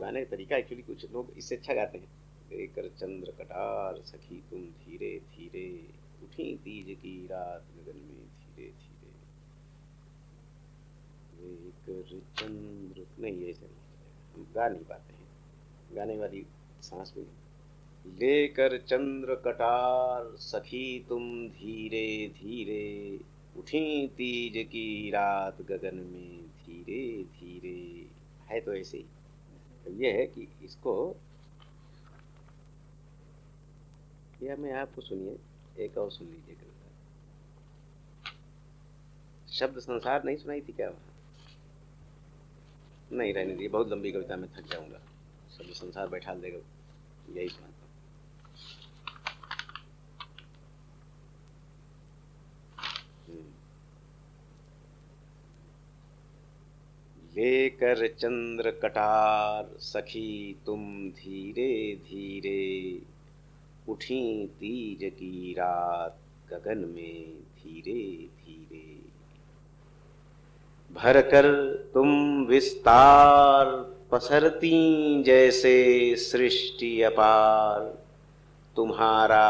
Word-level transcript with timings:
गाने 0.00 0.24
का 0.24 0.30
तरीका 0.30 0.56
एक्चुअली 0.56 0.82
कुछ 0.82 1.12
लोग 1.12 1.34
इससे 1.38 1.56
अच्छा 1.56 1.74
गाते 1.74 1.98
हैं। 1.98 2.08
लेकर 2.52 2.88
चंद्र 2.88 3.30
कटार, 3.30 4.02
सखी 4.02 4.42
तुम 4.50 4.60
धीरे 4.60 5.18
धीरे, 5.18 5.88
उठी 6.22 6.56
तीज 6.56 6.96
की 6.98 7.26
रात 7.26 7.62
गगन 7.62 7.96
में 7.96 8.26
धीरे 8.26 8.68
धीरे। 8.68 9.10
लेकर 11.48 12.20
चंद्र, 12.36 13.06
नहीं, 13.18 13.34
ये 13.34 13.52
हम 14.34 14.52
गा 14.54 14.68
नहीं 14.68 14.84
पाते 14.84 15.12
हैं। 15.12 15.28
गाने 15.96 16.18
वाली 16.18 16.46
सांस 16.82 17.14
में 17.16 17.24
लेकर 18.18 18.78
चंद्र 18.78 19.34
कटार, 19.34 20.36
सखी 20.36 21.06
तुम 21.08 21.48
धीरे 21.48 22.28
धीरे, 22.28 23.20
उठी 23.56 24.08
तीज 24.08 24.66
की 24.66 25.10
रात 25.10 25.62
गगन 25.62 25.96
में 25.96 26.46
धीरे 26.46 27.24
धीरे। 27.24 28.06
है 28.46 28.60
तो 28.60 28.74
ऐसे 28.74 28.98
ही। 28.98 29.04
ये 29.86 30.10
है 30.12 30.26
कि 30.26 30.48
इसको 30.64 30.94
यह 34.42 34.56
मैं 34.56 34.72
आपको 34.72 35.00
सुनिए, 35.02 35.36
एक 35.84 35.98
और 35.98 36.10
सुन 36.12 36.26
लीजिए 36.26 36.54
कविता 36.54 36.88
शब्द 39.48 39.78
संसार 39.80 40.24
नहीं 40.24 40.36
सुनाई 40.36 40.60
थी 40.60 40.72
क्या 40.72 40.90
नहीं 43.12 43.32
रहने 43.34 43.52
दीजिए, 43.52 43.68
बहुत 43.68 43.88
लंबी 43.88 44.12
कविता 44.12 44.36
में 44.36 44.48
थक 44.56 44.70
जाऊँगा। 44.72 45.00
शब्द 45.50 45.72
संसार 45.74 46.08
बैठा 46.08 46.34
देगा, 46.36 46.58
यही 47.30 47.48
सुना 47.48 47.68
लेकर 57.36 58.06
चंद्र 58.20 58.70
कटार 58.82 59.68
सखी 59.80 60.56
तुम 60.66 60.80
धीरे 61.10 61.94
धीरे 62.04 63.00
उठी 63.88 64.46
तीज 64.60 65.04
की 65.12 65.52
रात 65.52 66.16
गगन 66.52 66.78
में 66.94 67.32
धीरे 67.58 68.02
धीरे। 68.38 68.86
भरकर 70.90 71.46
तुम 71.94 72.10
विस्तार 72.44 73.66
पसरती 74.12 75.22
जैसे 75.22 75.76
सृष्टि 76.16 77.00
अपार। 77.02 77.84
तुम्हारा 78.76 79.48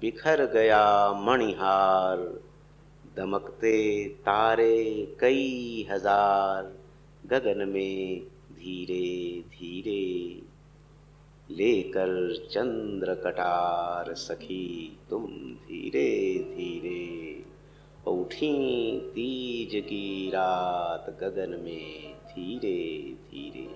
बिखर 0.00 0.44
गया 0.52 1.12
मणिहार, 1.12 2.18
दमकते 3.16 3.78
तारे 4.20 5.06
कई 5.20 5.86
हज़ार। 5.90 6.72
गगन 7.30 7.68
में 7.68 8.20
धीरे 8.52 9.42
धीरे 9.50 10.42
लेकर 11.50 12.10
चंद्र 12.50 13.14
कटार 13.14 14.14
सखी 14.14 14.98
तुम 15.10 15.26
धीरे 15.66 16.38
धीरे 16.38 17.44
उठी 18.10 18.52
तीज 19.14 19.82
की 19.84 20.28
रात 20.28 21.10
गगन 21.20 21.50
में 21.50 22.14
धीरे 22.26 23.00
धीरे। 23.30 23.68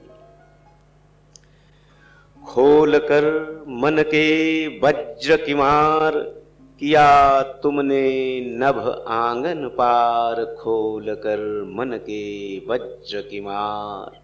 खोल 2.47 2.99
कर 2.99 3.25
मन 3.69 4.03
के 4.03 4.67
वज्र 4.79 5.37
किमार 5.37 6.40
किया 6.81 7.43
तुमने 7.43 8.41
नभ 8.41 9.05
आँगन 9.09 9.69
पार 9.69 10.45
खोल 10.45 11.15
कर 11.15 11.41
मन 11.71 11.91
के 11.97 12.59
वज्र 12.59 13.21
की 13.21 13.41
मार। 13.41 14.21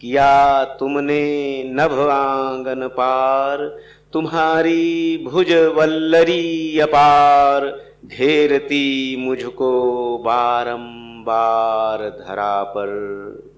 किया 0.00 0.64
तुमने 0.64 1.64
नभ 1.64 1.92
आँगन 2.10 2.88
पार, 2.88 3.78
तुम्हारी 4.12 5.18
भुज 5.24 5.52
वल्लरी 5.52 6.78
अपार, 6.80 7.80
घेरती 8.06 9.16
मुझको 9.16 9.72
बारंबार 10.18 12.08
धरा 12.10 12.62
पर 12.62 12.88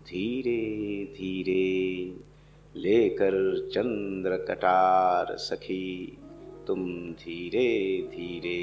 धीरे 0.09 0.61
धीरे 1.15 1.65
लेकर 2.77 3.69
चंद्र 3.75 4.37
कटार 4.37 5.37
सखी। 5.37 6.19
तुम 6.67 6.87
धीरे 7.13 7.69
धीरे 8.11 8.61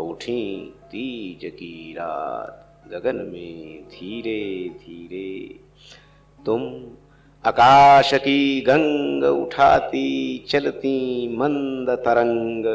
उठी 0.00 0.74
तीज 0.84 1.50
की 1.50 1.92
रात 1.92 2.62
गगन 2.92 3.16
में 3.16 3.82
धीरे 3.84 4.68
धीरे। 4.68 5.60
तुम 6.46 6.62
आकाश 7.44 8.14
की 8.14 8.60
गंग 8.60 9.24
उठाती 9.24 10.38
चलती 10.48 11.28
मंद 11.36 11.90
तरंग 11.90 12.66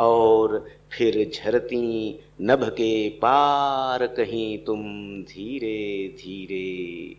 और 0.00 0.66
फिर 0.92 1.30
झरती 1.34 2.18
नभ 2.40 2.64
के 2.64 3.08
पार 3.08 4.06
कहीं 4.06 4.58
तुम 4.58 4.82
धीरे 5.22 6.08
धीरे। 6.18 7.16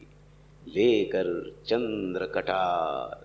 लेकर 0.68 1.56
चंद्र 1.66 2.26
कटा 2.26 2.66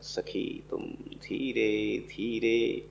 सखी 0.03 0.63
तुम 0.71 0.83
धीरे 1.23 1.99
धीरे। 2.09 2.87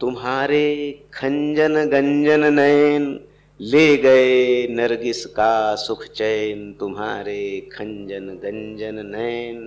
तुम्हारे 0.00 0.66
खंजन 1.14 1.74
गंजन 1.86 2.42
नयन 2.52 3.04
ले 3.60 3.96
गए 3.96 4.66
नरगिस 4.70 5.24
का 5.26 5.74
सुख 5.74 6.04
चैन, 6.06 6.72
तुम्हारे 6.72 7.60
खंजन 7.72 8.26
गंजन 8.42 9.00
नयन 9.06 9.58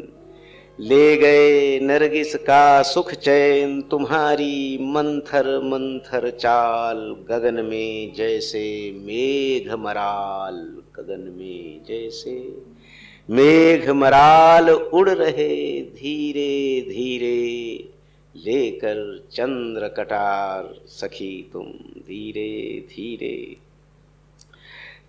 ले 0.80 1.18
गए 1.18 1.80
नरगिस 1.80 2.36
का 2.36 2.82
सुख 2.82 3.14
चैन, 3.14 3.82
तुम्हारी 3.82 4.78
मंथर 4.82 5.46
मंथर 5.64 6.30
चाल 6.30 6.98
गगन 7.30 7.66
में 7.66 8.14
जैसे 8.14 8.66
मेघ 9.06 9.74
मराल, 9.74 10.56
गगन 10.96 11.30
में 11.38 11.82
जैसे 11.88 12.40
मेघ 13.30 13.90
मराल 13.90 14.70
उड़ 14.70 15.10
रहे 15.10 15.82
धीरे 15.82 16.82
धीरे 16.90 17.40
लेकर 18.36 19.26
चंद्र 19.32 19.88
कटार 19.88 20.74
सखी 20.88 21.50
तुम 21.54 21.66
धीरे 22.08 22.86
धीरे। 22.90 23.58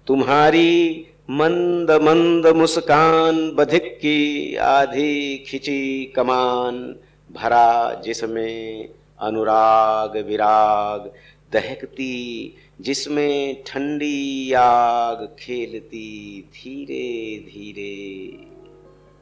तुम्हारी 0.06 1.06
मंद 1.30 1.90
मंद 1.90 2.46
मुस्कान, 2.46 3.50
बधिक 3.50 3.82
की 3.82 4.56
आधी 4.56 5.38
खिंची 5.38 6.04
कमान, 6.04 6.96
भरा 7.32 7.94
जिसमें 7.94 8.88
अनुराग 9.20 10.16
विराग, 10.26 11.12
दहकती 11.52 12.54
जिसमें 12.80 13.62
ठंडी 13.66 14.52
आग 14.52 15.36
खेलती 15.38 16.40
धीरे 16.54 17.38
धीरे। 17.38 18.59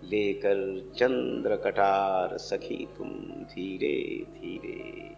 लेकर 0.05 0.93
चंद्र 0.97 1.57
कटार 1.57 2.37
सखी 2.39 2.89
तुम 2.99 3.09
धीरे 3.43 4.25
धीरे। 4.35 5.09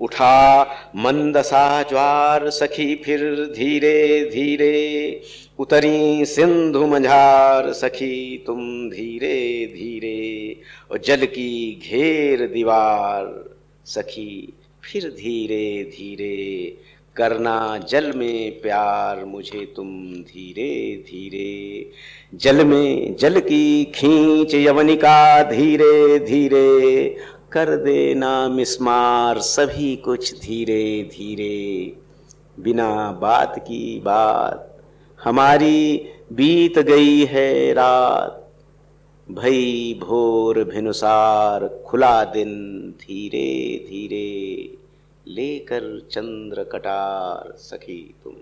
उठा 0.00 0.62
मंदसा 0.96 1.82
ज्वार 1.82 2.50
सखी 2.50 2.94
फिर 2.94 3.34
धीरे 3.56 4.30
धीरे। 4.32 5.22
उतरी 5.58 6.24
सिंधु 6.24 6.86
मझार 6.86 7.72
सखी 7.72 8.44
तुम 8.46 8.90
धीरे 8.90 9.66
धीरे। 9.66 10.60
और 10.90 10.98
जल 10.98 11.26
की 11.26 11.80
घेर 11.84 12.46
दीवार 12.46 13.56
सखी 13.84 14.52
फिर 14.84 15.10
धीरे 15.10 15.84
धीरे। 15.84 16.76
करना 17.16 17.78
जल 17.88 18.12
में 18.12 18.60
प्यार 18.60 19.24
मुझे 19.24 19.72
तुम 19.76 19.86
धीरे 20.06 20.96
धीरे। 21.06 21.90
जल 22.34 22.64
में 22.64 23.16
जल 23.16 23.40
की 23.40 23.84
खींच 23.84 24.54
यवनिका 24.54 25.42
धीरे 25.42 26.18
धीरे। 26.18 27.16
कर 27.52 27.76
देना 27.76 28.48
मिसमार 28.48 29.38
सभी 29.38 29.96
कुछ 29.96 30.40
धीरे 30.40 31.08
धीरे। 31.12 31.92
बिना 32.60 33.12
बात 33.12 33.58
की 33.58 34.00
बात 34.00 34.82
हमारी 35.24 36.06
बीत 36.32 36.78
गई 36.78 37.24
है 37.24 37.72
रात। 37.72 38.38
भई 39.30 40.00
भोर 40.02 40.64
भिनुसार 40.64 41.82
खुला 41.86 42.24
दिन 42.24 42.54
धीरे 43.00 43.84
धीरे। 43.90 44.81
लेकर 45.28 46.08
चंद्र 46.10 46.64
कटार 46.64 47.52
सखी 47.56 48.14
तुम। 48.24 48.34